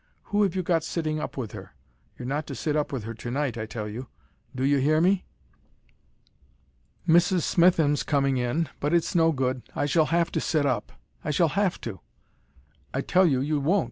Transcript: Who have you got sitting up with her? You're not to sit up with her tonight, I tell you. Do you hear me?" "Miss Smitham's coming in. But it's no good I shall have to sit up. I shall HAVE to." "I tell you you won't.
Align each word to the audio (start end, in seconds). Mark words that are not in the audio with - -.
Who 0.33 0.41
have 0.41 0.55
you 0.55 0.63
got 0.63 0.83
sitting 0.83 1.19
up 1.19 1.37
with 1.37 1.51
her? 1.51 1.75
You're 2.17 2.25
not 2.27 2.47
to 2.47 2.55
sit 2.55 2.75
up 2.75 2.91
with 2.91 3.03
her 3.03 3.13
tonight, 3.13 3.55
I 3.55 3.67
tell 3.67 3.87
you. 3.87 4.07
Do 4.55 4.63
you 4.63 4.79
hear 4.79 4.99
me?" 4.99 5.25
"Miss 7.05 7.27
Smitham's 7.27 8.01
coming 8.01 8.37
in. 8.37 8.67
But 8.79 8.95
it's 8.95 9.13
no 9.13 9.31
good 9.31 9.61
I 9.75 9.85
shall 9.85 10.05
have 10.07 10.31
to 10.31 10.41
sit 10.41 10.65
up. 10.65 10.91
I 11.23 11.29
shall 11.29 11.49
HAVE 11.49 11.79
to." 11.81 11.99
"I 12.91 13.01
tell 13.01 13.27
you 13.27 13.41
you 13.41 13.59
won't. 13.59 13.79